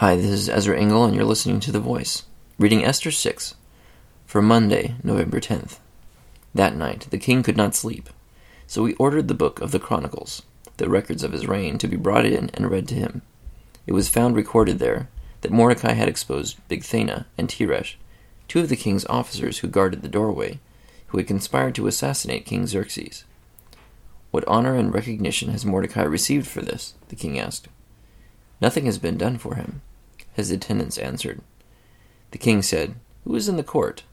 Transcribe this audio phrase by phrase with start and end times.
[0.00, 2.22] Hi, this is Ezra Engel, and you're listening to The Voice,
[2.58, 3.54] reading Esther 6
[4.24, 5.76] for Monday, November 10th.
[6.54, 8.08] That night, the king could not sleep,
[8.66, 10.40] so he ordered the book of the Chronicles,
[10.78, 13.20] the records of his reign, to be brought in and read to him.
[13.86, 15.10] It was found recorded there
[15.42, 17.96] that Mordecai had exposed Bigthana and Teresh,
[18.48, 20.60] two of the king's officers who guarded the doorway,
[21.08, 23.24] who had conspired to assassinate King Xerxes.
[24.30, 26.94] What honor and recognition has Mordecai received for this?
[27.08, 27.68] the king asked.
[28.62, 29.82] Nothing has been done for him
[30.32, 31.40] his attendants answered.
[32.30, 32.94] The king said,
[33.24, 34.04] Who is in the court?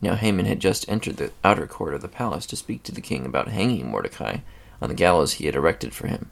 [0.00, 3.00] Now Haman had just entered the outer court of the palace to speak to the
[3.00, 4.38] king about hanging Mordecai
[4.80, 6.30] on the gallows he had erected for him.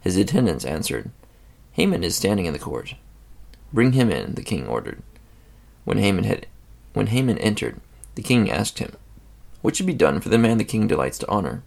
[0.00, 1.10] His attendants answered,
[1.72, 2.94] Haman is standing in the court.
[3.72, 5.02] Bring him in, the king ordered.
[5.84, 6.46] When Haman had
[6.92, 7.80] when Haman entered,
[8.16, 8.92] the king asked him,
[9.62, 11.62] What should be done for the man the king delights to honor?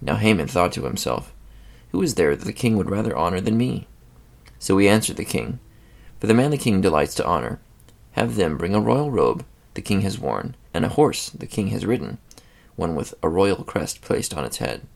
[0.00, 1.32] Now Haman thought to himself,
[1.92, 3.86] Who is there that the king would rather honor than me?
[4.64, 5.58] So he answered the king,
[6.18, 7.60] For the man the king delights to honor,
[8.12, 11.66] have them bring a royal robe the king has worn, and a horse the king
[11.66, 12.16] has ridden,
[12.74, 14.86] one with a royal crest placed on its head.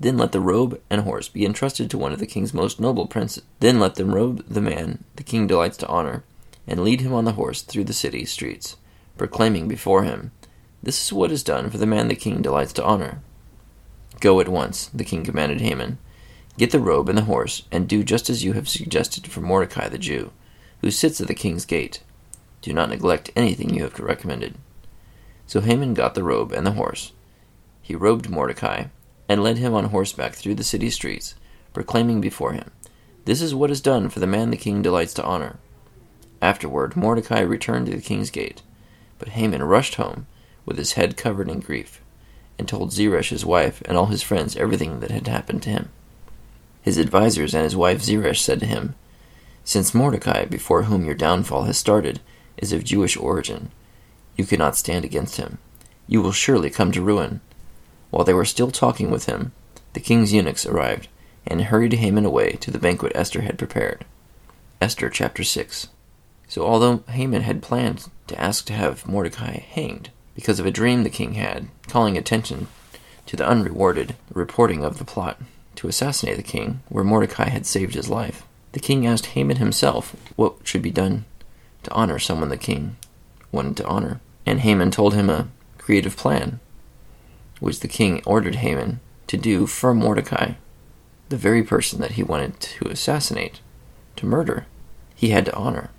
[0.00, 3.06] Then let the robe and horse be entrusted to one of the king's most noble
[3.06, 3.42] princes.
[3.60, 6.24] Then let them robe the man the king delights to honor,
[6.66, 8.78] and lead him on the horse through the city streets,
[9.18, 10.32] proclaiming before him,
[10.82, 13.20] This is what is done for the man the king delights to honor.
[14.20, 15.98] Go at once, the king commanded Haman,
[16.58, 19.88] Get the robe and the horse, and do just as you have suggested for Mordecai
[19.88, 20.32] the Jew,
[20.80, 22.02] who sits at the king's gate.
[22.62, 24.56] Do not neglect anything you have recommended.
[25.46, 27.12] So Haman got the robe and the horse.
[27.80, 28.86] He robed Mordecai,
[29.28, 31.36] and led him on horseback through the city streets,
[31.72, 32.72] proclaiming before him,
[33.24, 35.58] This is what is done for the man the king delights to honor.
[36.42, 38.62] Afterward, Mordecai returned to the king's gate,
[39.20, 40.26] but Haman rushed home,
[40.66, 42.00] with his head covered in grief,
[42.58, 45.90] and told Zeresh his wife and all his friends everything that had happened to him.
[46.88, 48.94] His advisers and his wife Zeresh said to him,
[49.62, 52.18] Since Mordecai, before whom your downfall has started,
[52.56, 53.70] is of Jewish origin,
[54.38, 55.58] you cannot stand against him.
[56.06, 57.42] You will surely come to ruin.
[58.08, 59.52] While they were still talking with him,
[59.92, 61.08] the king's eunuchs arrived,
[61.46, 64.06] and hurried Haman away to the banquet Esther had prepared.
[64.80, 65.88] Esther chapter 6.
[66.48, 71.02] So although Haman had planned to ask to have Mordecai hanged, because of a dream
[71.02, 72.66] the king had, calling attention
[73.26, 75.38] to the unrewarded reporting of the plot
[75.78, 78.44] to assassinate the king, where Mordecai had saved his life.
[78.72, 81.24] The king asked Haman himself what should be done
[81.84, 82.96] to honor someone the king
[83.52, 85.46] wanted to honor, and Haman told him a
[85.78, 86.58] creative plan,
[87.60, 90.54] which the king ordered Haman to do for Mordecai,
[91.28, 93.60] the very person that he wanted to assassinate,
[94.16, 94.66] to murder.
[95.14, 95.90] He had to honor.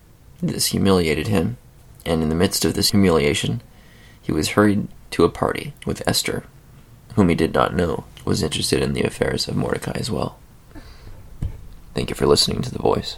[0.42, 1.58] This humiliated him,
[2.06, 3.62] and in the midst of this humiliation,
[4.22, 6.44] he was hurried to a party with Esther,
[7.16, 10.38] whom he did not know was interested in the affairs of Mordecai as well.
[11.94, 13.18] Thank you for listening to The Voice.